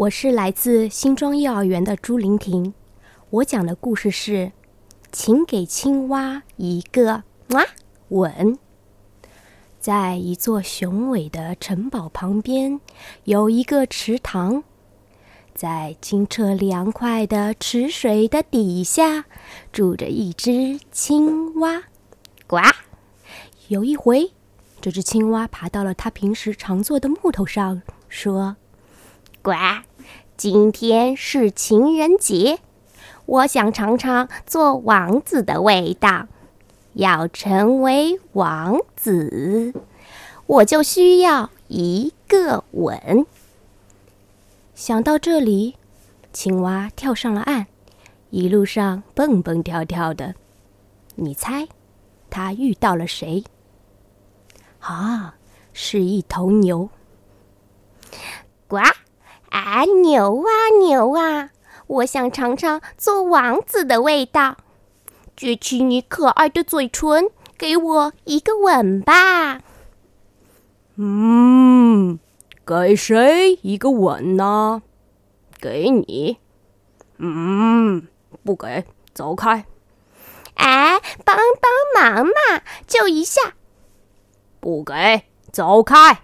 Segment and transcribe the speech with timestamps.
[0.00, 2.72] 我是来自新庄幼儿园的朱玲婷，
[3.28, 4.50] 我讲的故事是，
[5.12, 7.66] 请给青蛙一个哇
[8.08, 8.58] 吻。
[9.78, 12.80] 在一座雄伟的城堡旁边，
[13.24, 14.64] 有一个池塘，
[15.54, 19.26] 在清澈凉快的池水的底下，
[19.70, 21.82] 住着一只青蛙。
[22.46, 22.56] 呱！
[23.68, 24.32] 有一回，
[24.80, 28.56] 这只青蛙爬到了它平时常坐的木头上，说
[29.42, 29.52] ：“呱，
[30.40, 32.60] 今天是情人节，
[33.26, 36.28] 我想尝尝做王子的味道。”
[36.94, 39.74] 要成为王子，
[40.46, 43.26] 我就需要一个吻。
[44.74, 45.76] 想到这里，
[46.32, 47.66] 青蛙跳上了岸，
[48.30, 50.34] 一路上蹦蹦跳跳的。
[51.16, 51.68] 你猜，
[52.30, 53.44] 它遇到了谁？
[54.78, 55.34] 啊，
[55.74, 56.88] 是一头牛。
[58.66, 58.78] 呱！
[59.80, 61.48] 啊，牛啊牛啊！
[61.86, 64.58] 我想尝尝做王子的味道。
[65.34, 69.62] 撅起你可爱的嘴唇，给我一个吻吧。
[70.96, 72.18] 嗯，
[72.66, 74.82] 给谁一个吻呢？
[75.58, 76.36] 给你。
[77.16, 78.06] 嗯，
[78.44, 79.64] 不给，走开。
[80.56, 83.54] 哎，帮帮忙嘛，就一下。
[84.60, 86.20] 不给，走开。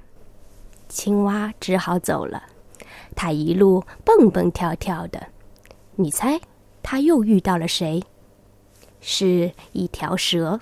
[0.90, 2.42] 青蛙只好走了。
[3.16, 5.28] 它一路蹦蹦跳跳的。
[5.96, 6.40] 你猜，
[6.82, 8.04] 他又遇到了谁？
[9.00, 10.60] 是一条蛇，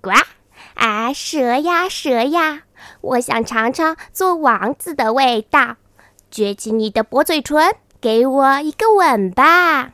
[0.00, 0.12] 呱！
[0.74, 2.62] 啊，蛇呀，蛇呀！
[3.00, 5.76] 我想尝尝做王子的味道。
[6.30, 9.92] 撅起你的薄嘴唇，给我一个吻吧。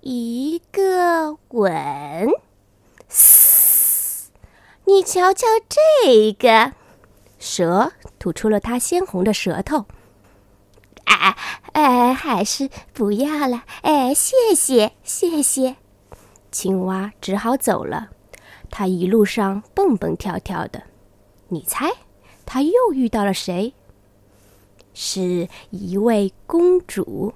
[0.00, 2.30] 一个吻，
[3.08, 4.30] 嘶！
[4.84, 6.72] 你瞧瞧这个，
[7.38, 9.86] 蛇吐出了它鲜红的舌头。
[11.04, 11.36] 哎
[11.72, 13.64] 哎，还是不要了。
[13.82, 15.76] 哎，谢谢，谢谢。
[16.50, 18.10] 青蛙只好走了，
[18.70, 20.82] 它一路上蹦蹦跳跳的。
[21.48, 21.90] 你猜，
[22.46, 23.74] 它又遇到了谁？
[24.92, 27.34] 是一位公主。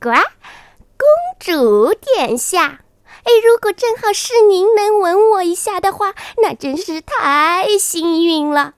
[0.00, 1.08] 呱，公
[1.40, 2.82] 主殿下！
[3.24, 8.74] 哎，如果正好是您能吻我一下的话，那真是太幸运了。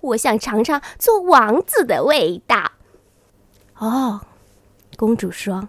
[0.00, 2.72] 我想尝尝做王子的味道。
[3.78, 4.20] 哦，
[4.96, 5.68] 公主说。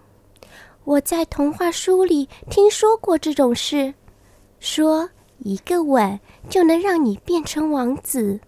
[0.84, 3.94] 我在童话书里听说过这种事，
[4.60, 8.40] 说一个吻就能让你变成王子。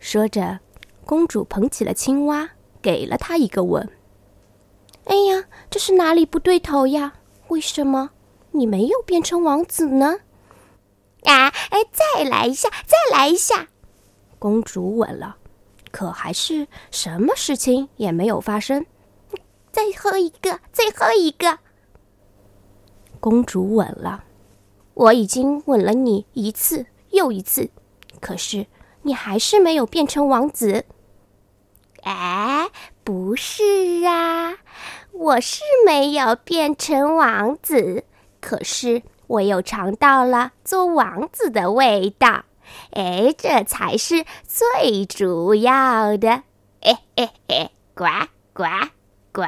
[0.00, 0.58] 说着，
[1.04, 2.50] 公主捧起了青蛙，
[2.82, 3.88] 给了他一个吻。
[5.04, 7.14] 哎呀，这是哪里不对头呀？
[7.48, 8.10] 为什么
[8.50, 10.18] 你没有变成王子呢？
[11.24, 13.68] 啊，哎，再来一下，再来一下！
[14.38, 15.36] 公主吻了，
[15.90, 18.86] 可还是什么事情也没有发生。
[19.72, 21.58] 再喝一个，再喝一个。
[23.20, 24.24] 公主吻了，
[24.94, 27.70] 我已经吻了你一次又一次，
[28.20, 28.66] 可是
[29.02, 30.84] 你还是没有变成王子。
[32.02, 32.68] 哎，
[33.04, 33.62] 不是
[34.06, 34.56] 啊，
[35.12, 38.04] 我是没有变成王子，
[38.40, 42.44] 可是我又尝到了做王子的味道。
[42.92, 46.42] 哎，这才是最主要的。
[46.80, 48.04] 嘿嘿嘿，呱
[48.52, 48.64] 呱。
[49.32, 49.42] 呱。